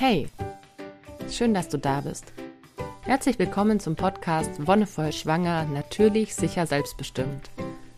[0.00, 0.28] Hey,
[1.30, 2.32] schön, dass du da bist.
[3.02, 7.50] Herzlich willkommen zum Podcast Wonnevoll Schwanger, natürlich, sicher, selbstbestimmt.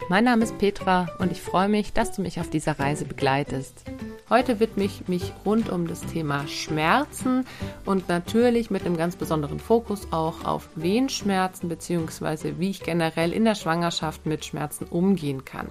[0.09, 3.85] Mein Name ist Petra und ich freue mich, dass du mich auf dieser Reise begleitest.
[4.29, 7.47] Heute widme ich mich rund um das Thema Schmerzen
[7.85, 12.55] und natürlich mit einem ganz besonderen Fokus auch auf Wehenschmerzen bzw.
[12.59, 15.69] wie ich generell in der Schwangerschaft mit Schmerzen umgehen kann.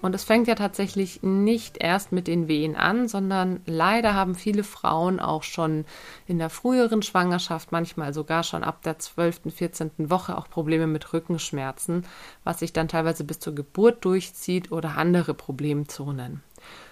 [0.00, 4.62] Und es fängt ja tatsächlich nicht erst mit den Wehen an, sondern leider haben viele
[4.62, 5.84] Frauen auch schon
[6.26, 9.90] in der früheren Schwangerschaft, manchmal sogar schon ab der 12., 14.
[10.10, 12.06] Woche auch Probleme mit Rückenschmerzen,
[12.44, 16.42] was sich dann teilweise bis zur Geburt durchzieht oder andere Problemzonen.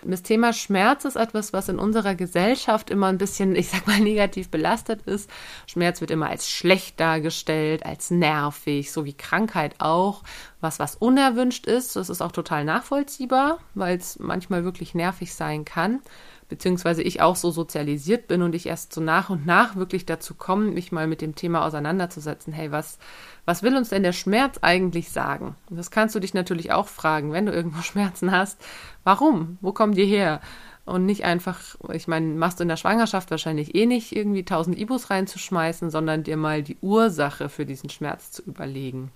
[0.03, 4.01] Das Thema Schmerz ist etwas, was in unserer Gesellschaft immer ein bisschen, ich sag mal,
[4.01, 5.29] negativ belastet ist.
[5.67, 10.23] Schmerz wird immer als schlecht dargestellt, als nervig, so wie Krankheit auch.
[10.61, 15.65] Was, was unerwünscht ist, das ist auch total nachvollziehbar, weil es manchmal wirklich nervig sein
[15.65, 16.01] kann
[16.49, 20.35] beziehungsweise ich auch so sozialisiert bin und ich erst so nach und nach wirklich dazu
[20.35, 22.53] komme, mich mal mit dem Thema auseinanderzusetzen.
[22.53, 22.99] Hey, was,
[23.45, 25.57] was will uns denn der Schmerz eigentlich sagen?
[25.69, 28.61] Und das kannst du dich natürlich auch fragen, wenn du irgendwo Schmerzen hast.
[29.05, 29.59] Warum?
[29.61, 30.41] Wo kommen die her?
[30.85, 31.61] Und nicht einfach,
[31.93, 36.23] ich meine, machst du in der Schwangerschaft wahrscheinlich eh nicht irgendwie tausend Ibus reinzuschmeißen, sondern
[36.23, 39.11] dir mal die Ursache für diesen Schmerz zu überlegen.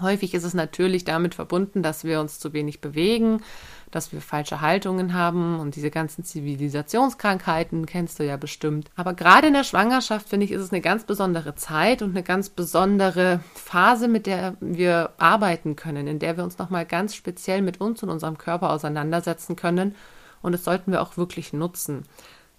[0.00, 3.42] Häufig ist es natürlich damit verbunden, dass wir uns zu wenig bewegen,
[3.90, 8.90] dass wir falsche Haltungen haben und diese ganzen Zivilisationskrankheiten kennst du ja bestimmt.
[8.96, 12.22] Aber gerade in der Schwangerschaft finde ich, ist es eine ganz besondere Zeit und eine
[12.22, 17.62] ganz besondere Phase, mit der wir arbeiten können, in der wir uns nochmal ganz speziell
[17.62, 19.94] mit uns und unserem Körper auseinandersetzen können.
[20.42, 22.04] Und das sollten wir auch wirklich nutzen.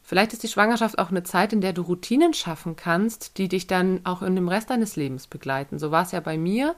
[0.04, 3.68] Vielleicht ist die Schwangerschaft auch eine Zeit, in der du Routinen schaffen kannst, die dich
[3.68, 5.80] dann auch in dem Rest deines Lebens begleiten.
[5.80, 6.76] So war es ja bei mir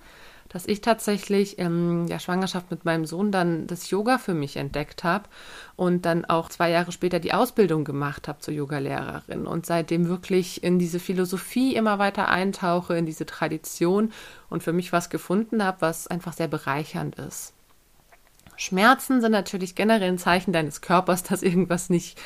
[0.53, 5.03] dass ich tatsächlich in der Schwangerschaft mit meinem Sohn dann das Yoga für mich entdeckt
[5.03, 5.25] habe
[5.75, 10.63] und dann auch zwei Jahre später die Ausbildung gemacht habe zur Yogalehrerin und seitdem wirklich
[10.63, 14.13] in diese Philosophie immer weiter eintauche, in diese Tradition
[14.49, 17.53] und für mich was gefunden habe, was einfach sehr bereichernd ist.
[18.55, 22.21] Schmerzen sind natürlich generell ein Zeichen deines Körpers, dass irgendwas nicht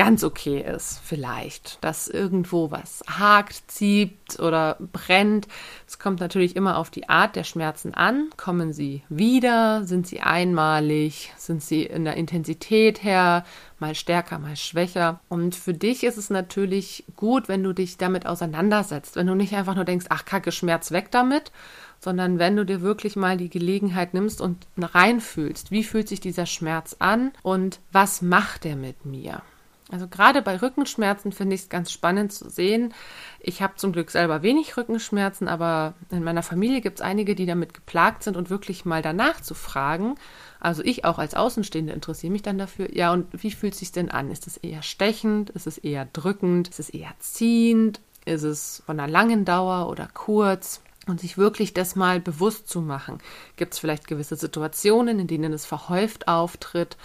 [0.00, 5.46] ganz okay ist, vielleicht, dass irgendwo was hakt, zieht oder brennt.
[5.86, 8.30] Es kommt natürlich immer auf die Art der Schmerzen an.
[8.38, 9.84] Kommen sie wieder?
[9.84, 11.34] Sind sie einmalig?
[11.36, 13.44] Sind sie in der Intensität her?
[13.78, 15.20] Mal stärker, mal schwächer.
[15.28, 19.16] Und für dich ist es natürlich gut, wenn du dich damit auseinandersetzt.
[19.16, 21.52] Wenn du nicht einfach nur denkst, ach, kacke, Schmerz weg damit,
[21.98, 26.46] sondern wenn du dir wirklich mal die Gelegenheit nimmst und reinfühlst, wie fühlt sich dieser
[26.46, 29.42] Schmerz an und was macht er mit mir?
[29.90, 32.94] Also gerade bei Rückenschmerzen finde ich es ganz spannend zu sehen.
[33.40, 37.46] Ich habe zum Glück selber wenig Rückenschmerzen, aber in meiner Familie gibt es einige, die
[37.46, 40.14] damit geplagt sind und wirklich mal danach zu fragen.
[40.60, 42.94] Also ich auch als Außenstehende interessiere mich dann dafür.
[42.94, 44.30] Ja, und wie fühlt es sich denn an?
[44.30, 45.50] Ist es eher stechend?
[45.50, 46.68] Ist es eher drückend?
[46.68, 48.00] Ist es eher ziehend?
[48.26, 50.82] Ist es von einer langen Dauer oder kurz?
[51.06, 53.18] Und sich wirklich das mal bewusst zu machen.
[53.56, 56.98] Gibt es vielleicht gewisse Situationen, in denen es verhäuft auftritt?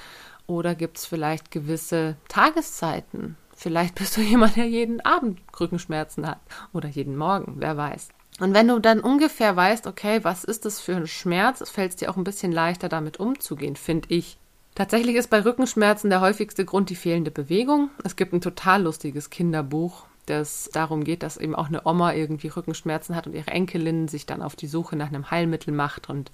[0.47, 3.37] Oder gibt es vielleicht gewisse Tageszeiten?
[3.55, 6.39] Vielleicht bist du jemand, der jeden Abend Rückenschmerzen hat
[6.73, 8.09] oder jeden Morgen, wer weiß.
[8.39, 11.95] Und wenn du dann ungefähr weißt, okay, was ist das für ein Schmerz, fällt es
[11.95, 14.37] dir auch ein bisschen leichter, damit umzugehen, finde ich.
[14.75, 17.91] Tatsächlich ist bei Rückenschmerzen der häufigste Grund die fehlende Bewegung.
[18.03, 22.49] Es gibt ein total lustiges Kinderbuch, das darum geht, dass eben auch eine Oma irgendwie
[22.49, 26.29] Rückenschmerzen hat und ihre Enkelin sich dann auf die Suche nach einem Heilmittel macht und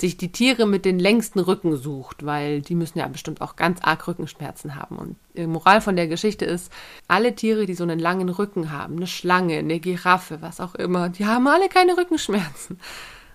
[0.00, 3.80] sich die Tiere mit den längsten Rücken sucht, weil die müssen ja bestimmt auch ganz
[3.82, 4.96] arg Rückenschmerzen haben.
[4.96, 6.72] Und die Moral von der Geschichte ist,
[7.08, 11.08] alle Tiere, die so einen langen Rücken haben, eine Schlange, eine Giraffe, was auch immer,
[11.08, 12.78] die haben alle keine Rückenschmerzen,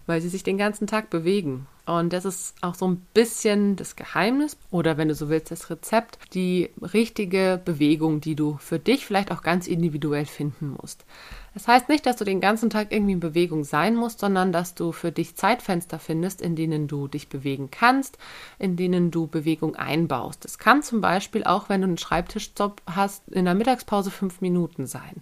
[0.05, 1.67] weil sie sich den ganzen Tag bewegen.
[1.85, 5.69] Und das ist auch so ein bisschen das Geheimnis oder wenn du so willst, das
[5.69, 11.06] Rezept, die richtige Bewegung, die du für dich vielleicht auch ganz individuell finden musst.
[11.53, 14.73] Das heißt nicht, dass du den ganzen Tag irgendwie in Bewegung sein musst, sondern dass
[14.75, 18.17] du für dich Zeitfenster findest, in denen du dich bewegen kannst,
[18.59, 20.44] in denen du Bewegung einbaust.
[20.44, 24.85] Das kann zum Beispiel auch, wenn du einen Schreibtischjob hast, in der Mittagspause fünf Minuten
[24.85, 25.22] sein.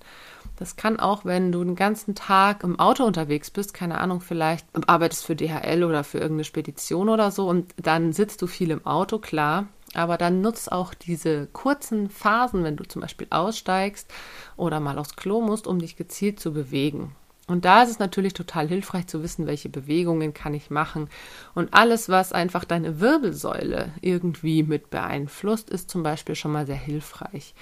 [0.55, 4.67] Das kann auch, wenn du den ganzen Tag im Auto unterwegs bist, keine Ahnung, vielleicht
[4.87, 8.85] arbeitest für DHL oder für irgendeine Spedition oder so und dann sitzt du viel im
[8.85, 9.67] Auto, klar.
[9.95, 14.11] Aber dann nutzt auch diese kurzen Phasen, wenn du zum Beispiel aussteigst
[14.57, 17.15] oder mal aufs Klo musst, um dich gezielt zu bewegen.
[17.47, 21.09] Und da ist es natürlich total hilfreich zu wissen, welche Bewegungen kann ich machen.
[21.53, 26.75] Und alles, was einfach deine Wirbelsäule irgendwie mit beeinflusst, ist zum Beispiel schon mal sehr
[26.75, 27.53] hilfreich.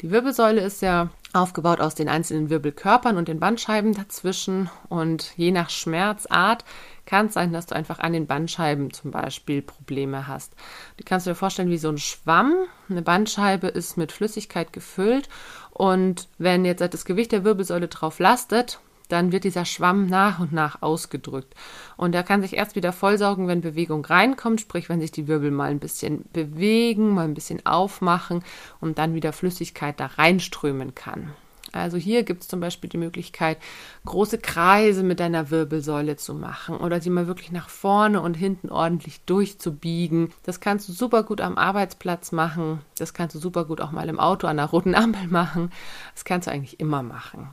[0.00, 4.70] Die Wirbelsäule ist ja aufgebaut aus den einzelnen Wirbelkörpern und den Bandscheiben dazwischen.
[4.88, 6.64] Und je nach Schmerzart
[7.04, 10.54] kann es sein, dass du einfach an den Bandscheiben zum Beispiel Probleme hast.
[10.98, 12.54] Die kannst du dir vorstellen wie so ein Schwamm.
[12.88, 15.28] Eine Bandscheibe ist mit Flüssigkeit gefüllt
[15.70, 18.80] und wenn jetzt das Gewicht der Wirbelsäule drauf lastet,
[19.12, 21.54] dann wird dieser Schwamm nach und nach ausgedrückt.
[21.96, 25.50] Und er kann sich erst wieder vollsaugen, wenn Bewegung reinkommt, sprich wenn sich die Wirbel
[25.50, 28.42] mal ein bisschen bewegen, mal ein bisschen aufmachen
[28.80, 31.32] und dann wieder Flüssigkeit da reinströmen kann.
[31.72, 33.58] Also hier gibt es zum Beispiel die Möglichkeit,
[34.04, 38.70] große Kreise mit deiner Wirbelsäule zu machen oder sie mal wirklich nach vorne und hinten
[38.70, 40.32] ordentlich durchzubiegen.
[40.42, 42.80] Das kannst du super gut am Arbeitsplatz machen.
[42.98, 45.70] Das kannst du super gut auch mal im Auto an der roten Ampel machen.
[46.14, 47.48] Das kannst du eigentlich immer machen.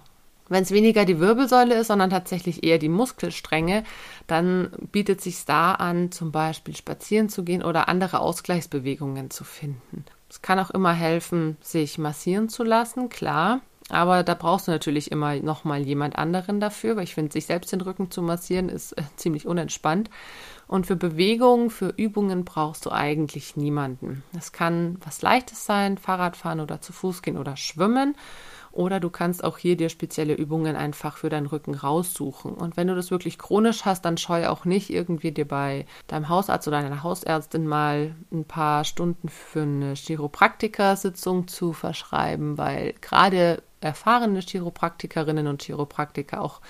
[0.49, 3.83] Wenn es weniger die Wirbelsäule ist, sondern tatsächlich eher die Muskelstränge,
[4.27, 10.05] dann bietet sich da an, zum Beispiel spazieren zu gehen oder andere Ausgleichsbewegungen zu finden.
[10.29, 13.61] Es kann auch immer helfen, sich massieren zu lassen, klar.
[13.89, 17.71] Aber da brauchst du natürlich immer nochmal jemand anderen dafür, weil ich finde, sich selbst
[17.71, 20.09] den Rücken zu massieren ist äh, ziemlich unentspannt.
[20.67, 24.23] Und für Bewegungen, für Übungen brauchst du eigentlich niemanden.
[24.37, 28.17] Es kann was Leichtes sein, Fahrradfahren oder zu Fuß gehen oder schwimmen.
[28.77, 32.53] Oder du kannst auch hier dir spezielle Übungen einfach für deinen Rücken raussuchen.
[32.53, 36.29] Und wenn du das wirklich chronisch hast, dann scheu auch nicht irgendwie dir bei deinem
[36.29, 43.63] Hausarzt oder deiner Hausärztin mal ein paar Stunden für eine Chiropraktikersitzung zu verschreiben, weil gerade
[43.81, 46.61] erfahrene Chiropraktikerinnen und Chiropraktiker auch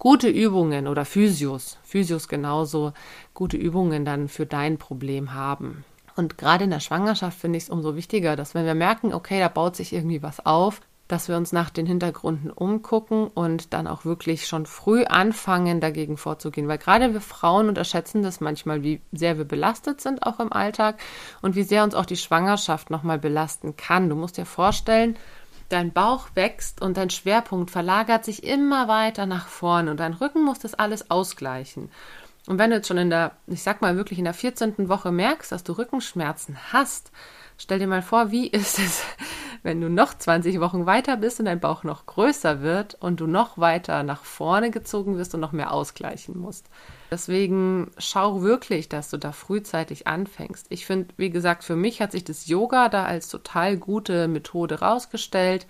[0.00, 2.92] gute Übungen oder Physios, Physios genauso
[3.34, 5.84] gute Übungen dann für dein Problem haben.
[6.16, 9.38] Und gerade in der Schwangerschaft finde ich es umso wichtiger, dass wenn wir merken, okay,
[9.38, 10.80] da baut sich irgendwie was auf,
[11.12, 16.16] dass wir uns nach den Hintergründen umgucken und dann auch wirklich schon früh anfangen, dagegen
[16.16, 16.68] vorzugehen.
[16.68, 20.98] Weil gerade wir Frauen unterschätzen das manchmal, wie sehr wir belastet sind auch im Alltag
[21.42, 24.08] und wie sehr uns auch die Schwangerschaft nochmal belasten kann.
[24.08, 25.18] Du musst dir vorstellen,
[25.68, 30.42] dein Bauch wächst und dein Schwerpunkt verlagert sich immer weiter nach vorne und dein Rücken
[30.42, 31.90] muss das alles ausgleichen.
[32.46, 34.88] Und wenn du jetzt schon in der, ich sag mal wirklich in der 14.
[34.88, 37.12] Woche merkst, dass du Rückenschmerzen hast,
[37.58, 39.04] stell dir mal vor, wie ist es,
[39.62, 43.26] wenn du noch 20 Wochen weiter bist und dein Bauch noch größer wird und du
[43.26, 46.68] noch weiter nach vorne gezogen wirst und noch mehr ausgleichen musst.
[47.10, 50.66] Deswegen schau wirklich, dass du da frühzeitig anfängst.
[50.70, 54.80] Ich finde, wie gesagt, für mich hat sich das Yoga da als total gute Methode
[54.80, 55.66] rausgestellt,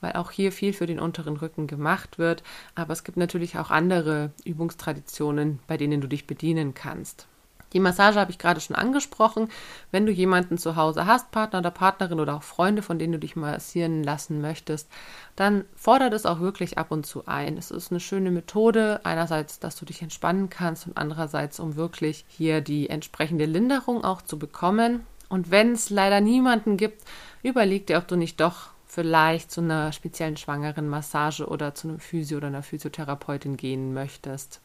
[0.00, 2.42] weil auch hier viel für den unteren Rücken gemacht wird.
[2.74, 7.26] Aber es gibt natürlich auch andere Übungstraditionen, bei denen du dich bedienen kannst.
[7.72, 9.48] Die Massage habe ich gerade schon angesprochen.
[9.90, 13.18] Wenn du jemanden zu Hause hast, Partner oder Partnerin oder auch Freunde, von denen du
[13.18, 14.88] dich massieren lassen möchtest,
[15.36, 17.56] dann fordert es auch wirklich ab und zu ein.
[17.56, 22.24] Es ist eine schöne Methode, einerseits, dass du dich entspannen kannst und andererseits, um wirklich
[22.28, 25.06] hier die entsprechende Linderung auch zu bekommen.
[25.28, 27.02] Und wenn es leider niemanden gibt,
[27.42, 31.98] überleg dir, ob du nicht doch vielleicht zu einer speziellen schwangeren Massage oder zu einem
[31.98, 34.60] Physio oder einer Physiotherapeutin gehen möchtest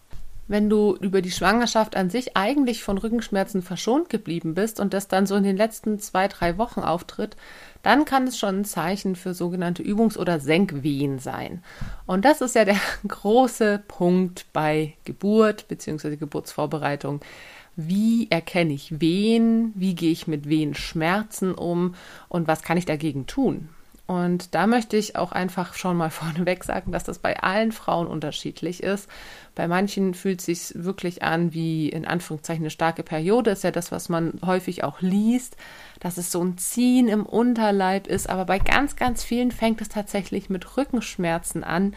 [0.48, 5.08] wenn du über die Schwangerschaft an sich eigentlich von Rückenschmerzen verschont geblieben bist und das
[5.08, 7.36] dann so in den letzten zwei, drei Wochen auftritt,
[7.84, 11.64] dann kann es schon ein Zeichen für sogenannte Übungs- oder Senkwehen sein.
[12.06, 16.16] Und das ist ja der große Punkt bei Geburt bzw.
[16.16, 17.22] Geburtsvorbereitung.
[17.76, 19.72] Wie erkenne ich Wehen?
[19.76, 21.94] Wie gehe ich mit Wehenschmerzen um?
[22.28, 23.70] Und was kann ich dagegen tun?
[24.08, 28.08] Und da möchte ich auch einfach schon mal vorneweg sagen, dass das bei allen Frauen
[28.08, 29.10] unterschiedlich ist.
[29.54, 33.72] Bei manchen fühlt es sich wirklich an wie in Anführungszeichen eine starke Periode, ist ja
[33.72, 35.58] das, was man häufig auch liest,
[36.00, 38.30] dass es so ein Ziehen im Unterleib ist.
[38.30, 41.94] Aber bei ganz, ganz vielen fängt es tatsächlich mit Rückenschmerzen an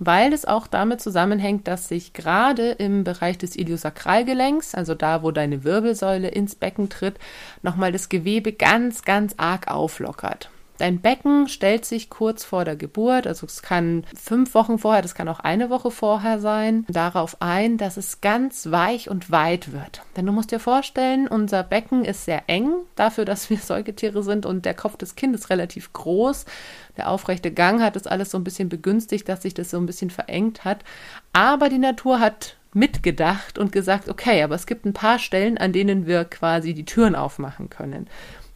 [0.00, 5.30] weil es auch damit zusammenhängt, dass sich gerade im Bereich des Iliosakralgelenks, also da, wo
[5.30, 7.16] deine Wirbelsäule ins Becken tritt,
[7.62, 10.50] nochmal das Gewebe ganz, ganz arg auflockert.
[10.78, 15.14] Dein Becken stellt sich kurz vor der Geburt, also es kann fünf Wochen vorher, das
[15.14, 20.02] kann auch eine Woche vorher sein, darauf ein, dass es ganz weich und weit wird.
[20.16, 24.46] Denn du musst dir vorstellen, unser Becken ist sehr eng dafür, dass wir Säugetiere sind
[24.46, 26.44] und der Kopf des Kindes relativ groß.
[26.96, 29.86] Der aufrechte Gang hat das alles so ein bisschen begünstigt, dass sich das so ein
[29.86, 30.84] bisschen verengt hat.
[31.32, 35.72] Aber die Natur hat mitgedacht und gesagt, okay, aber es gibt ein paar Stellen, an
[35.72, 38.08] denen wir quasi die Türen aufmachen können.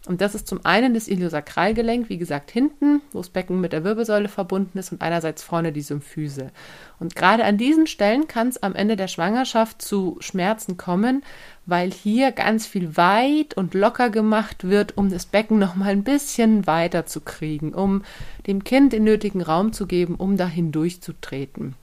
[0.08, 3.84] Und das ist zum einen das Iliosakralgelenk, wie gesagt, hinten, wo das Becken mit der
[3.84, 6.50] Wirbelsäule verbunden ist und einerseits vorne die Symphyse.
[6.98, 11.22] Und gerade an diesen Stellen kann es am Ende der Schwangerschaft zu Schmerzen kommen,
[11.66, 16.04] weil hier ganz viel weit und locker gemacht wird, um das Becken noch mal ein
[16.04, 18.02] bisschen weiter zu kriegen, um
[18.46, 21.74] dem Kind den nötigen Raum zu geben, um da hindurchzutreten.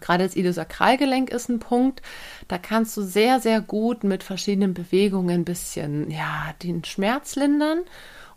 [0.00, 2.02] Gerade das Iliosakralgelenk ist ein Punkt,
[2.48, 7.80] da kannst du sehr, sehr gut mit verschiedenen Bewegungen ein bisschen, ja, den Schmerz lindern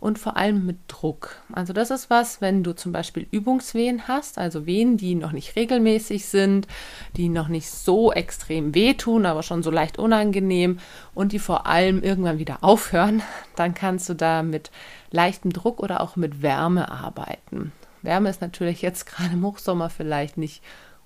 [0.04, 1.36] und vor allem mit Druck.
[1.50, 5.56] Also das ist was, wenn du zum Beispiel Übungswehen hast, also Wehen, die noch nicht
[5.56, 6.68] regelmäßig sind,
[7.16, 10.78] die noch nicht so extrem wehtun, aber schon so leicht unangenehm
[11.14, 13.22] und die vor allem irgendwann wieder aufhören,
[13.56, 14.70] dann kannst du da mit
[15.10, 17.72] leichtem Druck oder auch mit Wärme arbeiten.
[18.02, 20.62] Wärme ist natürlich jetzt gerade im Hochsommer vielleicht nicht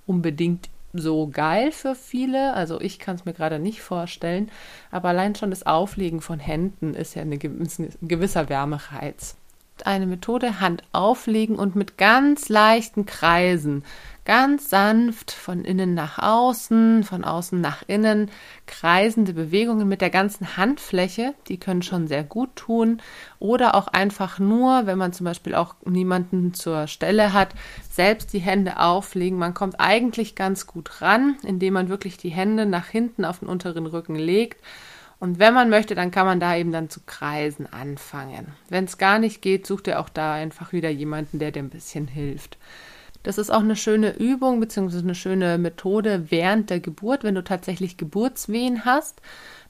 [0.08, 2.54] unbedingt so geil für viele.
[2.54, 4.50] Also ich kann es mir gerade nicht vorstellen.
[4.90, 9.36] Aber allein schon das Auflegen von Händen ist ja eine, ein gewisser Wärmereiz.
[9.84, 13.84] Eine Methode, Hand auflegen und mit ganz leichten Kreisen
[14.28, 18.30] ganz sanft von innen nach außen, von außen nach innen,
[18.66, 23.00] kreisende Bewegungen mit der ganzen Handfläche, die können schon sehr gut tun.
[23.38, 27.54] Oder auch einfach nur, wenn man zum Beispiel auch niemanden zur Stelle hat,
[27.90, 29.38] selbst die Hände auflegen.
[29.38, 33.48] Man kommt eigentlich ganz gut ran, indem man wirklich die Hände nach hinten auf den
[33.48, 34.62] unteren Rücken legt.
[35.20, 38.48] Und wenn man möchte, dann kann man da eben dann zu kreisen anfangen.
[38.68, 41.70] Wenn es gar nicht geht, sucht ihr auch da einfach wieder jemanden, der dir ein
[41.70, 42.58] bisschen hilft.
[43.22, 44.98] Das ist auch eine schöne Übung bzw.
[44.98, 49.20] eine schöne Methode während der Geburt, wenn du tatsächlich Geburtswehen hast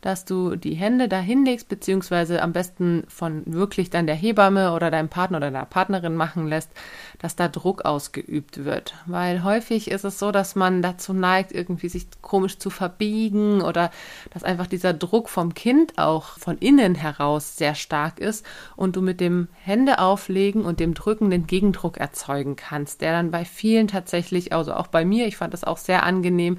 [0.01, 4.91] dass du die Hände da hinlegst, beziehungsweise am besten von wirklich dann der Hebamme oder
[4.91, 6.71] deinem Partner oder deiner Partnerin machen lässt,
[7.19, 8.95] dass da Druck ausgeübt wird.
[9.07, 13.91] Weil häufig ist es so, dass man dazu neigt, irgendwie sich komisch zu verbiegen oder
[14.31, 19.03] dass einfach dieser Druck vom Kind auch von innen heraus sehr stark ist und du
[19.03, 23.89] mit dem Hände auflegen und dem Drücken den Gegendruck erzeugen kannst, der dann bei vielen
[23.89, 26.59] tatsächlich, also auch bei mir, ich fand das auch sehr angenehm,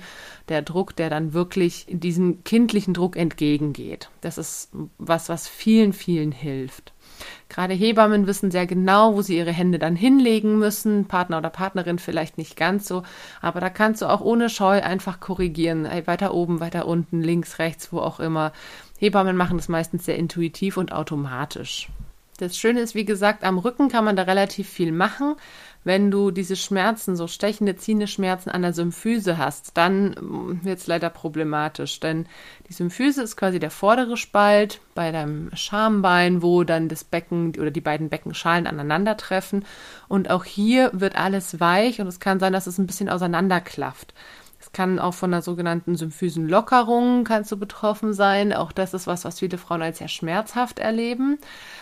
[0.50, 4.10] der Druck, der dann wirklich diesem kindlichen Druck entgegengeht.
[4.22, 6.94] Das ist was, was vielen, vielen hilft.
[7.48, 11.06] Gerade Hebammen wissen sehr genau, wo sie ihre Hände dann hinlegen müssen.
[11.06, 13.04] Partner oder Partnerin vielleicht nicht ganz so,
[13.42, 15.88] aber da kannst du auch ohne Scheu einfach korrigieren.
[16.06, 18.52] Weiter oben, weiter unten, links, rechts, wo auch immer.
[18.98, 21.90] Hebammen machen das meistens sehr intuitiv und automatisch.
[22.38, 25.36] Das Schöne ist, wie gesagt, am Rücken kann man da relativ viel machen.
[25.84, 30.80] Wenn du diese Schmerzen, so stechende, ziehende Schmerzen an der Symphyse hast, dann mm, wird
[30.80, 32.26] es leider problematisch, denn
[32.68, 37.72] die Symphyse ist quasi der vordere Spalt bei deinem Schambein, wo dann das Becken oder
[37.72, 39.66] die beiden Beckenschalen aneinandertreffen.
[40.10, 44.14] Und auch hier wird alles weich und es kann sein, dass es ein bisschen auseinanderklafft.
[44.62, 48.52] Es kann auch von einer sogenannten Symphysenlockerung kannst du betroffen sein.
[48.52, 51.38] Auch das ist was, was viele Frauen als sehr schmerzhaft erleben.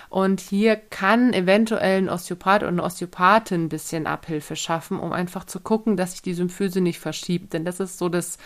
[0.09, 5.45] Und hier kann eventuell ein Osteopath oder eine Osteopathin ein bisschen Abhilfe schaffen, um einfach
[5.45, 7.53] zu gucken, dass sich die Symphyse nicht verschiebt.
[7.53, 8.37] Denn das ist so das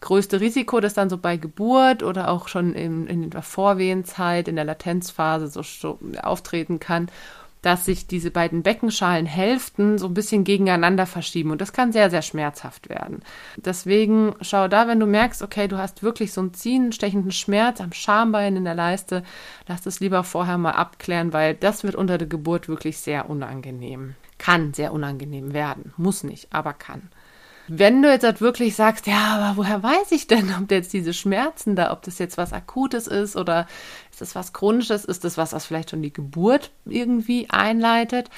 [0.00, 4.56] größte Risiko, das dann so bei Geburt oder auch schon in, in der Vorwehenzeit, in
[4.56, 7.10] der Latenzphase so, so auftreten kann
[7.62, 12.22] dass sich diese beiden Beckenschalenhälften so ein bisschen gegeneinander verschieben und das kann sehr, sehr
[12.22, 13.22] schmerzhaft werden.
[13.56, 17.80] Deswegen schau da, wenn du merkst, okay, du hast wirklich so einen ziehen, stechenden Schmerz
[17.80, 19.22] am Schambein in der Leiste,
[19.66, 24.14] lass das lieber vorher mal abklären, weil das wird unter der Geburt wirklich sehr unangenehm.
[24.38, 27.10] Kann sehr unangenehm werden, muss nicht, aber kann.
[27.68, 31.12] Wenn du jetzt halt wirklich sagst, ja, aber woher weiß ich denn, ob jetzt diese
[31.12, 33.66] Schmerzen da, ob das jetzt was Akutes ist oder
[34.10, 38.30] ist das was Chronisches, ist das was, was vielleicht schon die Geburt irgendwie einleitet?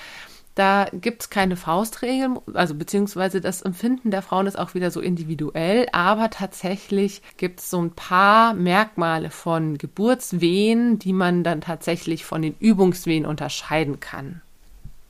[0.56, 5.00] Da gibt es keine Faustregeln, also beziehungsweise das Empfinden der Frauen ist auch wieder so
[5.00, 12.24] individuell, aber tatsächlich gibt es so ein paar Merkmale von Geburtswehen, die man dann tatsächlich
[12.24, 14.42] von den Übungswehen unterscheiden kann.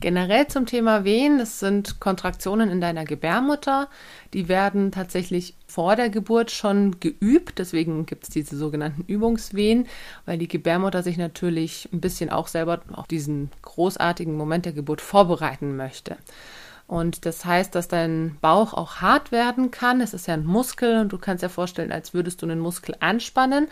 [0.01, 3.89] Generell zum Thema Wehen, das sind Kontraktionen in deiner Gebärmutter.
[4.33, 7.59] Die werden tatsächlich vor der Geburt schon geübt.
[7.59, 9.87] Deswegen gibt es diese sogenannten Übungswehen,
[10.25, 15.03] weil die Gebärmutter sich natürlich ein bisschen auch selber auf diesen großartigen Moment der Geburt
[15.03, 16.17] vorbereiten möchte.
[16.87, 20.01] Und das heißt, dass dein Bauch auch hart werden kann.
[20.01, 22.97] Es ist ja ein Muskel und du kannst dir vorstellen, als würdest du einen Muskel
[22.99, 23.69] anspannen.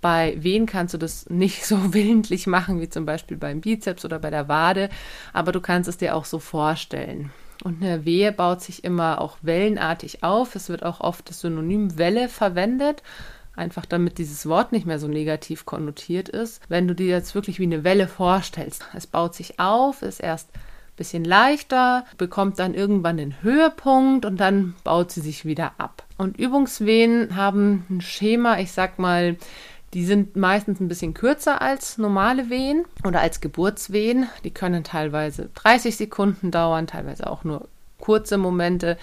[0.00, 4.18] Bei Wehen kannst du das nicht so willentlich machen wie zum Beispiel beim Bizeps oder
[4.18, 4.88] bei der Wade,
[5.32, 7.30] aber du kannst es dir auch so vorstellen.
[7.62, 10.54] Und eine Wehe baut sich immer auch wellenartig auf.
[10.54, 13.02] Es wird auch oft das Synonym Welle verwendet
[13.56, 16.62] einfach damit dieses Wort nicht mehr so negativ konnotiert ist.
[16.68, 20.48] Wenn du dir jetzt wirklich wie eine Welle vorstellst, es baut sich auf, ist erst
[20.96, 26.04] bisschen leichter, bekommt dann irgendwann den Höhepunkt und dann baut sie sich wieder ab.
[26.18, 29.36] Und Übungswehen haben ein Schema, ich sag mal,
[29.94, 34.28] die sind meistens ein bisschen kürzer als normale Wehen oder als Geburtswehen.
[34.44, 37.68] Die können teilweise 30 Sekunden dauern, teilweise auch nur
[37.98, 38.96] kurze Momente,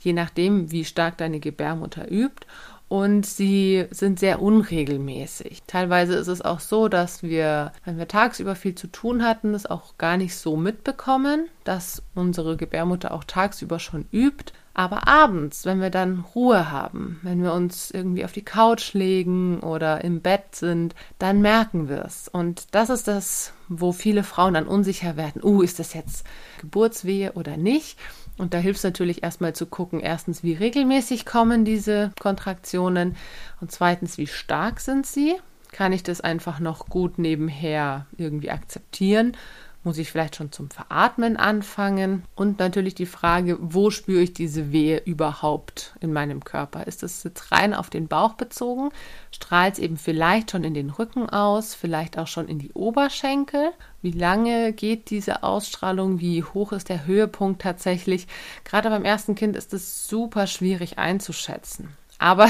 [0.00, 2.46] je nachdem, wie stark deine Gebärmutter übt
[2.92, 5.62] und sie sind sehr unregelmäßig.
[5.66, 9.64] Teilweise ist es auch so, dass wir, wenn wir tagsüber viel zu tun hatten, es
[9.64, 14.52] auch gar nicht so mitbekommen, dass unsere Gebärmutter auch tagsüber schon übt.
[14.74, 19.60] Aber abends, wenn wir dann Ruhe haben, wenn wir uns irgendwie auf die Couch legen
[19.60, 22.28] oder im Bett sind, dann merken wir es.
[22.28, 25.42] Und das ist das, wo viele Frauen dann unsicher werden.
[25.44, 26.24] Uh, ist das jetzt
[26.60, 27.98] Geburtswehe oder nicht?
[28.38, 33.16] Und da hilft es natürlich erstmal zu gucken, erstens, wie regelmäßig kommen diese Kontraktionen
[33.60, 35.34] und zweitens, wie stark sind sie?
[35.70, 39.36] Kann ich das einfach noch gut nebenher irgendwie akzeptieren?
[39.84, 42.22] Muss ich vielleicht schon zum Veratmen anfangen?
[42.36, 46.86] Und natürlich die Frage, wo spüre ich diese Wehe überhaupt in meinem Körper?
[46.86, 48.90] Ist es jetzt rein auf den Bauch bezogen?
[49.32, 53.72] Strahlt es eben vielleicht schon in den Rücken aus, vielleicht auch schon in die Oberschenkel?
[54.02, 56.20] Wie lange geht diese Ausstrahlung?
[56.20, 58.28] Wie hoch ist der Höhepunkt tatsächlich?
[58.62, 61.88] Gerade beim ersten Kind ist es super schwierig einzuschätzen.
[62.18, 62.48] Aber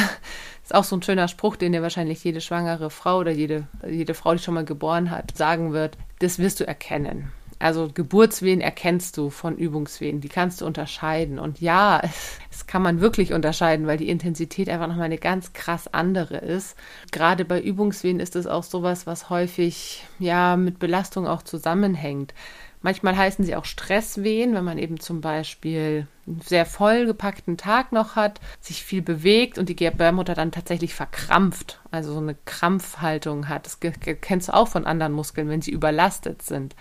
[0.73, 4.15] ist auch so ein schöner Spruch, den dir wahrscheinlich jede schwangere Frau oder jede, jede
[4.15, 5.99] Frau, die schon mal geboren hat, sagen wird.
[6.21, 7.31] Das wirst du erkennen.
[7.59, 11.39] Also Geburtswehen erkennst du von Übungswehen, die kannst du unterscheiden.
[11.39, 12.01] Und ja,
[12.51, 16.75] es kann man wirklich unterscheiden, weil die Intensität einfach nochmal eine ganz krass andere ist.
[17.13, 22.33] Gerade bei Übungswehen ist es auch sowas, was häufig ja mit Belastung auch zusammenhängt.
[22.83, 28.17] Manchmal heißen sie auch Stresswehen, wenn man eben zum Beispiel einen sehr vollgepackten Tag noch
[28.17, 33.67] hat, sich viel bewegt und die Gebärmutter dann tatsächlich verkrampft, also so eine Krampfhaltung hat.
[33.67, 36.75] Das kennst du auch von anderen Muskeln, wenn sie überlastet sind.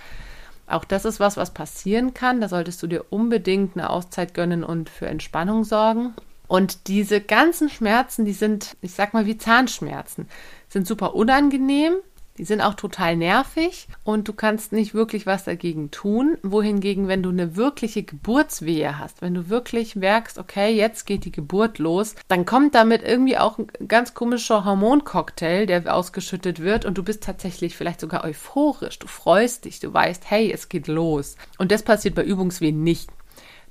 [0.68, 2.42] Auch das ist was, was passieren kann.
[2.42, 6.14] Da solltest du dir unbedingt eine Auszeit gönnen und für Entspannung sorgen.
[6.48, 10.28] Und diese ganzen Schmerzen, die sind, ich sag mal, wie Zahnschmerzen,
[10.68, 11.94] sind super unangenehm,
[12.42, 16.40] die sind auch total nervig und du kannst nicht wirklich was dagegen tun.
[16.42, 21.32] Wohingegen, wenn du eine wirkliche Geburtswehe hast, wenn du wirklich merkst, okay, jetzt geht die
[21.32, 26.98] Geburt los, dann kommt damit irgendwie auch ein ganz komischer Hormoncocktail, der ausgeschüttet wird und
[26.98, 28.98] du bist tatsächlich vielleicht sogar euphorisch.
[28.98, 31.36] Du freust dich, du weißt, hey, es geht los.
[31.60, 33.12] Und das passiert bei Übungswehen nicht.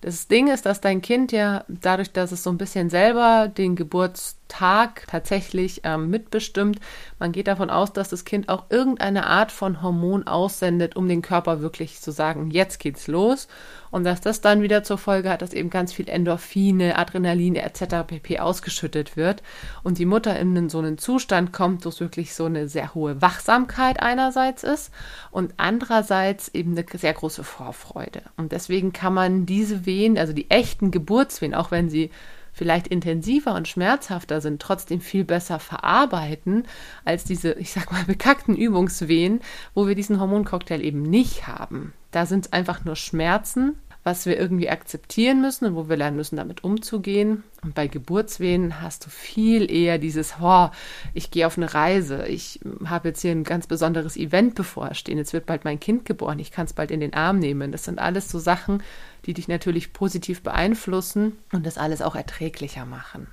[0.02, 3.76] Das Ding ist, dass dein Kind ja dadurch, dass es so ein bisschen selber den
[3.76, 6.80] Geburtstag tatsächlich ähm, mitbestimmt,
[7.18, 11.20] man geht davon aus, dass das Kind auch irgendeine Art von Hormon aussendet, um den
[11.20, 13.46] Körper wirklich zu sagen, jetzt geht's los.
[13.90, 18.06] Und dass das dann wieder zur Folge hat, dass eben ganz viel Endorphine, Adrenaline etc.
[18.06, 18.38] pp.
[18.38, 19.42] ausgeschüttet wird
[19.82, 23.20] und die Mutter in so einen Zustand kommt, wo es wirklich so eine sehr hohe
[23.20, 24.92] Wachsamkeit einerseits ist
[25.30, 28.22] und andererseits eben eine sehr große Vorfreude.
[28.36, 32.10] Und deswegen kann man diese Wehen, also die echten Geburtswehen, auch wenn sie
[32.60, 36.64] vielleicht intensiver und schmerzhafter sind, trotzdem viel besser verarbeiten
[37.06, 39.40] als diese, ich sag mal, bekackten Übungswehen,
[39.72, 41.94] wo wir diesen Hormoncocktail eben nicht haben.
[42.10, 46.16] Da sind es einfach nur Schmerzen, was wir irgendwie akzeptieren müssen und wo wir lernen
[46.16, 47.44] müssen, damit umzugehen.
[47.62, 50.68] Und bei Geburtswehen hast du viel eher dieses, oh,
[51.12, 55.34] ich gehe auf eine Reise, ich habe jetzt hier ein ganz besonderes Event bevorstehen, jetzt
[55.34, 57.72] wird bald mein Kind geboren, ich kann es bald in den Arm nehmen.
[57.72, 58.82] Das sind alles so Sachen,
[59.26, 63.26] die dich natürlich positiv beeinflussen und das alles auch erträglicher machen.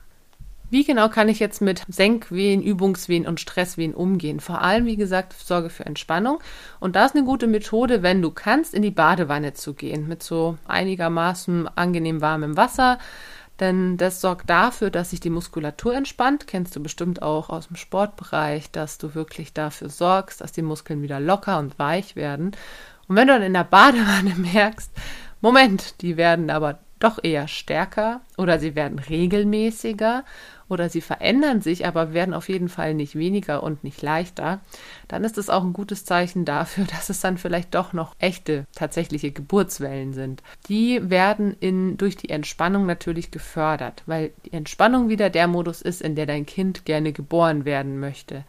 [0.70, 4.42] Wie genau kann ich jetzt mit Senkwehen, Übungswehen und Stresswehen umgehen?
[4.42, 6.40] Vor allem, wie gesagt, sorge für Entspannung.
[6.82, 10.24] Und da ist eine gute Methode, wenn du kannst, in die Badewanne zu gehen mit
[10.24, 13.00] so einigermaßen angenehm warmem Wasser.
[13.62, 16.48] Denn das sorgt dafür, dass sich die Muskulatur entspannt.
[16.48, 21.02] Kennst du bestimmt auch aus dem Sportbereich, dass du wirklich dafür sorgst, dass die Muskeln
[21.02, 22.52] wieder locker und weich werden.
[23.08, 24.92] Und wenn du dann in der Badewanne merkst,
[25.40, 30.24] Moment, die werden aber doch eher stärker oder sie werden regelmäßiger
[30.70, 34.62] oder sie verändern sich, aber werden auf jeden Fall nicht weniger und nicht leichter,
[35.08, 38.66] dann ist es auch ein gutes Zeichen dafür, dass es dann vielleicht doch noch echte,
[38.74, 40.44] tatsächliche Geburtswellen sind.
[40.70, 46.02] Die werden in, durch die Entspannung natürlich gefördert, weil die Entspannung wieder der Modus ist,
[46.02, 48.44] in der dein Kind gerne geboren werden möchte.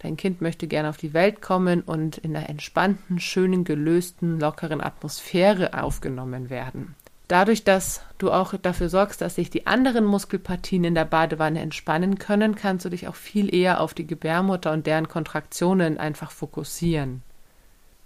[0.00, 4.80] Dein Kind möchte gerne auf die Welt kommen und in einer entspannten, schönen, gelösten, lockeren
[4.80, 6.94] Atmosphäre aufgenommen werden.
[7.28, 12.18] Dadurch, dass du auch dafür sorgst, dass sich die anderen Muskelpartien in der Badewanne entspannen
[12.18, 17.22] können, kannst du dich auch viel eher auf die Gebärmutter und deren Kontraktionen einfach fokussieren.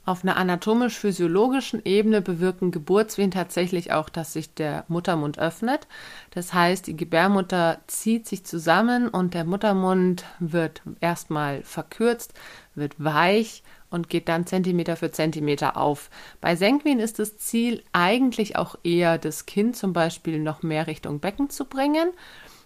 [0.04, 5.86] Auf einer anatomisch-physiologischen Ebene bewirken Geburtswehen tatsächlich auch, dass sich der Muttermund öffnet.
[6.32, 12.34] Das heißt, die Gebärmutter zieht sich zusammen und der Muttermund wird erstmal verkürzt,
[12.74, 16.10] wird weich und geht dann Zentimeter für Zentimeter auf.
[16.40, 21.20] Bei Senkwehen ist das Ziel eigentlich auch eher, das Kind zum Beispiel noch mehr Richtung
[21.20, 22.10] Becken zu bringen.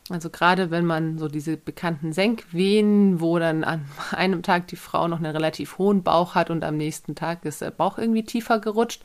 [0.08, 5.08] Also gerade wenn man so diese bekannten Senkwehen, wo dann an einem Tag die Frau
[5.08, 8.60] noch einen relativ hohen Bauch hat und am nächsten Tag ist der Bauch irgendwie tiefer
[8.60, 9.02] gerutscht,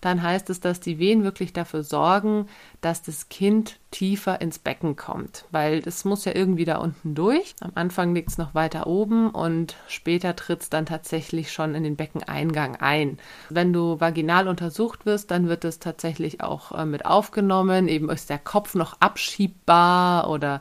[0.00, 2.46] dann heißt es, dass die Wehen wirklich dafür sorgen,
[2.80, 7.54] dass das Kind tiefer ins Becken kommt, weil das muss ja irgendwie da unten durch.
[7.60, 11.84] Am Anfang liegt es noch weiter oben und später tritt es dann tatsächlich schon in
[11.84, 13.18] den Beckeneingang ein.
[13.48, 17.88] Wenn du vaginal untersucht wirst, dann wird es tatsächlich auch äh, mit aufgenommen.
[17.88, 20.60] Eben ist der Kopf noch abschiebbar oder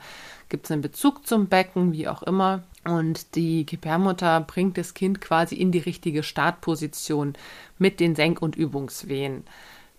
[0.50, 2.64] gibt es einen Bezug zum Becken, wie auch immer.
[2.86, 7.34] Und die Gebärmutter bringt das Kind quasi in die richtige Startposition
[7.78, 9.44] mit den Senk- und Übungswehen.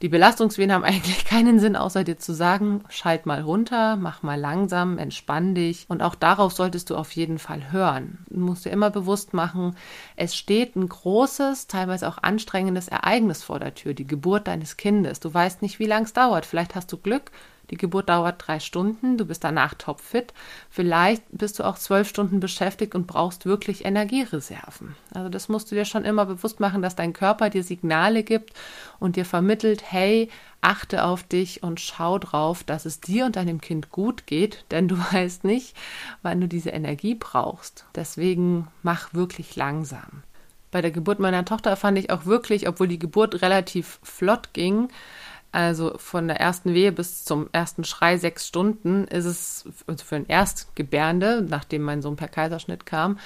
[0.03, 4.39] Die Belastungswehen haben eigentlich keinen Sinn, außer dir zu sagen, schalt mal runter, mach mal
[4.39, 5.85] langsam, entspann dich.
[5.89, 8.25] Und auch darauf solltest du auf jeden Fall hören.
[8.31, 9.77] Du musst dir immer bewusst machen,
[10.17, 15.21] es steht ein großes, teilweise auch anstrengendes Ereignis vor der Tür, die Geburt deines Kindes.
[15.21, 16.47] Du weißt nicht, wie lang es dauert.
[16.47, 17.31] Vielleicht hast du Glück,
[17.71, 20.35] die Geburt dauert drei Stunden, du bist danach topfit.
[20.69, 24.97] Vielleicht bist du auch zwölf Stunden beschäftigt und brauchst wirklich Energiereserven.
[25.15, 28.55] Also das musst du dir schon immer bewusst machen, dass dein Körper dir Signale gibt
[28.99, 30.29] und dir vermittelt, hey,
[30.61, 34.89] achte auf dich und schau drauf, dass es dir und deinem Kind gut geht, denn
[34.89, 35.77] du weißt nicht,
[36.23, 37.85] wann du diese Energie brauchst.
[37.95, 40.25] Deswegen mach wirklich langsam.
[40.71, 44.89] Bei der Geburt meiner Tochter fand ich auch wirklich, obwohl die Geburt relativ flott ging,
[45.53, 50.17] also von der ersten Wehe bis zum ersten Schrei sechs Stunden ist es also für
[50.17, 53.19] ein Erstgebärende, nachdem mein Sohn per Kaiserschnitt kam,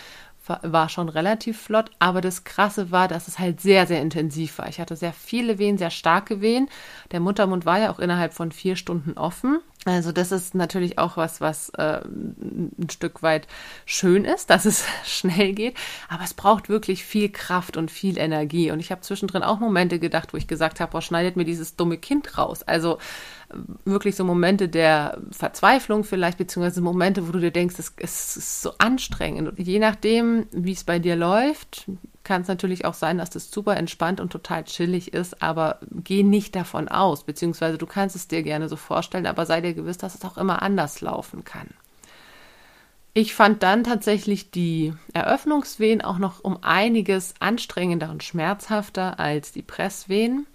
[0.63, 1.91] war schon relativ flott.
[1.99, 4.69] Aber das Krasse war, dass es halt sehr, sehr intensiv war.
[4.69, 6.69] Ich hatte sehr viele Wehen, sehr starke Wehen.
[7.13, 9.61] Der Muttermund war ja auch innerhalb von vier Stunden offen.
[9.85, 13.47] Also das ist natürlich auch was, was äh, ein Stück weit
[13.85, 15.77] schön ist, dass es schnell geht,
[16.09, 18.71] aber es braucht wirklich viel Kraft und viel Energie.
[18.71, 21.77] Und ich habe zwischendrin auch Momente gedacht, wo ich gesagt habe, boah, schneidet mir dieses
[21.77, 22.63] dumme Kind raus.
[22.63, 22.99] Also
[23.51, 28.37] äh, wirklich so Momente der Verzweiflung vielleicht, beziehungsweise Momente, wo du dir denkst, es, es
[28.37, 29.49] ist so anstrengend.
[29.49, 31.87] Und je nachdem, wie es bei dir läuft,
[32.25, 36.23] kann es natürlich auch sein, dass das super entspannt und total chillig ist, aber geh
[36.23, 39.99] nicht davon aus, beziehungsweise du kannst es dir gerne so vorstellen, aber sei dir gewiss,
[39.99, 41.69] dass es auch immer anders laufen kann.
[43.13, 49.63] Ich fand dann tatsächlich die Eröffnungswehen auch noch um einiges anstrengender und schmerzhafter als die
[49.63, 50.47] Presswehen.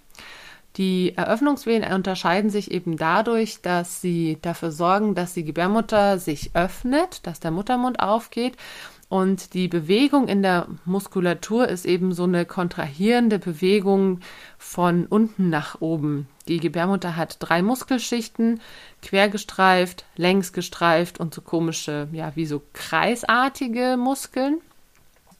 [0.76, 7.26] Die Eröffnungswehen unterscheiden sich eben dadurch, dass sie dafür sorgen, dass die Gebärmutter sich öffnet,
[7.26, 8.56] dass der Muttermund aufgeht
[9.10, 14.20] und die Bewegung in der Muskulatur ist eben so eine kontrahierende Bewegung
[14.56, 16.28] von unten nach oben.
[16.46, 18.60] Die Gebärmutter hat drei Muskelschichten,
[19.02, 24.60] quergestreift, längs gestreift und so komische, ja, wie so kreisartige Muskeln.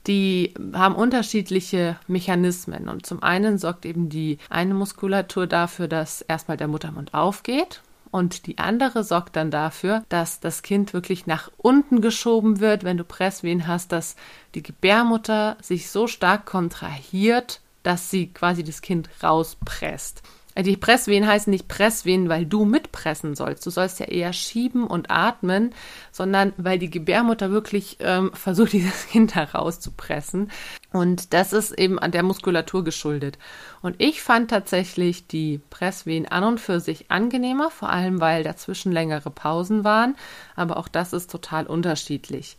[0.09, 2.89] Die haben unterschiedliche Mechanismen.
[2.89, 8.47] Und zum einen sorgt eben die eine Muskulatur dafür, dass erstmal der Muttermund aufgeht und
[8.47, 13.05] die andere sorgt dann dafür, dass das Kind wirklich nach unten geschoben wird, wenn du
[13.05, 14.17] Presswehen hast, dass
[14.55, 20.23] die Gebärmutter sich so stark kontrahiert, dass sie quasi das Kind rauspresst.
[20.55, 23.65] Äh, die Presswehen heißen nicht Presswehen, weil du mitpressen sollst.
[23.65, 25.73] Du sollst ja eher schieben und atmen,
[26.13, 30.51] sondern weil die Gebärmutter wirklich ähm, versucht, dieses Kind herauszupressen.
[30.93, 33.39] Und das ist eben an der Muskulatur geschuldet.
[33.81, 38.91] Und ich fand tatsächlich die Presswehen an und für sich angenehmer, vor allem weil dazwischen
[38.91, 40.17] längere Pausen waren.
[40.57, 42.57] Aber auch das ist total unterschiedlich.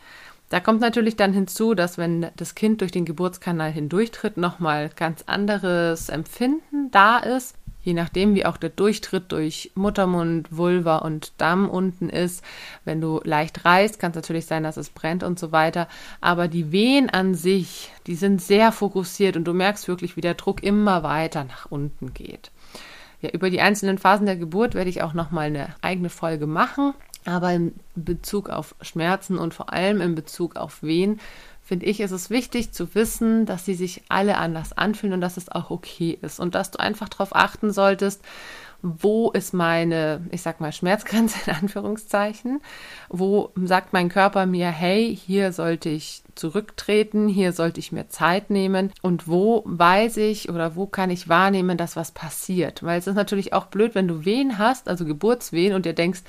[0.50, 5.24] Da kommt natürlich dann hinzu, dass wenn das Kind durch den Geburtskanal hindurchtritt, nochmal ganz
[5.26, 11.70] anderes Empfinden da ist je nachdem, wie auch der Durchtritt durch Muttermund, Vulva und Damm
[11.70, 12.44] unten ist.
[12.86, 15.88] Wenn du leicht reißt, kann es natürlich sein, dass es brennt und so weiter.
[16.20, 20.36] Aber die Wehen an sich, die sind sehr fokussiert und du merkst wirklich, wie der
[20.36, 22.52] Druck immer weiter nach unten geht.
[23.22, 26.94] Ja, über die einzelnen Phasen der Geburt werde ich auch nochmal eine eigene Folge machen.
[27.24, 31.20] Aber in Bezug auf Schmerzen und vor allem in Bezug auf Wehen
[31.72, 35.38] finde ich, ist es wichtig zu wissen, dass sie sich alle anders anfühlen und dass
[35.38, 38.22] es auch okay ist und dass du einfach darauf achten solltest,
[38.82, 42.60] wo ist meine, ich sag mal, Schmerzgrenze in Anführungszeichen,
[43.08, 48.50] wo sagt mein Körper mir, hey, hier sollte ich zurücktreten, hier sollte ich mir Zeit
[48.50, 52.84] nehmen und wo weiß ich oder wo kann ich wahrnehmen, dass was passiert.
[52.84, 56.22] Weil es ist natürlich auch blöd, wenn du Wehen hast, also Geburtswehen und dir denkst,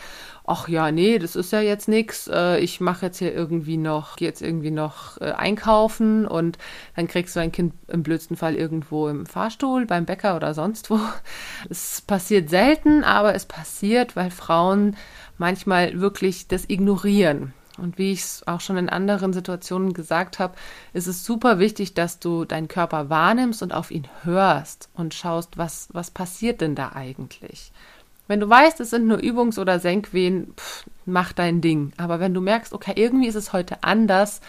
[0.45, 4.17] ach ja, nee, das ist ja jetzt nichts, äh, ich mache jetzt hier irgendwie noch,
[4.17, 6.59] gehe jetzt irgendwie noch äh, einkaufen und
[6.97, 10.91] dann kriegst du ein Kind im blödsten Fall irgendwo im Fahrstuhl, beim Bäcker oder sonst
[10.91, 10.99] wo.
[11.71, 14.97] Es passiert selten, aber es passiert, weil Frauen
[15.39, 17.55] manchmal wirklich das ignorieren.
[17.79, 20.55] Und wie ich es auch schon in anderen Situationen gesagt habe,
[20.93, 25.57] ist es super wichtig, dass du deinen Körper wahrnimmst und auf ihn hörst und schaust,
[25.59, 27.73] was, was passiert denn da eigentlich.
[28.29, 31.93] Wenn du weißt, es sind nur Übungs- oder Senkwehen, pff, mach dein Ding.
[31.97, 34.41] Aber wenn du merkst, okay, irgendwie ist es heute anders,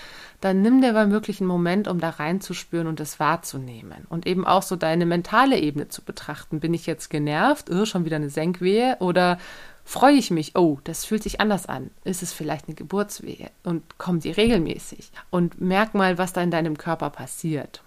[0.43, 4.05] dann nimm dir mal wirklich einen Moment, um da reinzuspüren und es wahrzunehmen.
[4.09, 6.59] Und eben auch so deine mentale Ebene zu betrachten.
[6.59, 7.69] Bin ich jetzt genervt?
[7.69, 8.97] Oh, schon wieder eine Senkwehe?
[8.99, 9.37] Oder
[9.85, 10.57] freue ich mich?
[10.57, 11.91] Oh, das fühlt sich anders an.
[12.03, 13.51] Ist es vielleicht eine Geburtswehe?
[13.63, 15.11] Und kommt die regelmäßig?
[15.29, 17.81] Und merk mal, was da in deinem Körper passiert.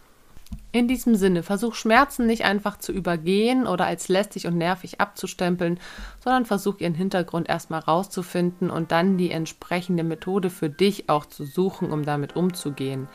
[0.72, 5.80] In diesem Sinne, versuch Schmerzen nicht einfach zu übergehen oder als lästig und nervig abzustempeln,
[6.22, 11.44] sondern versuch ihren Hintergrund erstmal rauszufinden und dann die entsprechende Methode für dich auch zu
[11.44, 13.08] suchen, um damit umzugehen.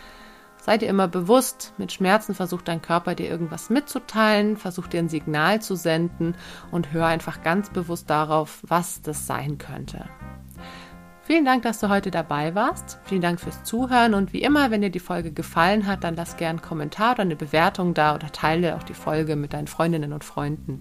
[0.58, 5.10] Sei dir immer bewusst, mit Schmerzen versucht dein Körper dir irgendwas mitzuteilen, versucht dir ein
[5.10, 6.36] Signal zu senden
[6.72, 10.06] und hör einfach ganz bewusst darauf, was das sein könnte.
[11.32, 13.00] Vielen Dank, dass du heute dabei warst.
[13.06, 16.36] Vielen Dank fürs Zuhören und wie immer, wenn dir die Folge gefallen hat, dann lass
[16.36, 20.12] gern einen Kommentar oder eine Bewertung da oder teile auch die Folge mit deinen Freundinnen
[20.12, 20.80] und Freunden.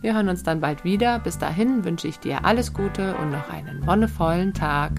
[0.00, 1.18] Wir hören uns dann bald wieder.
[1.18, 4.92] Bis dahin wünsche ich dir alles Gute und noch einen wonnevollen Tag.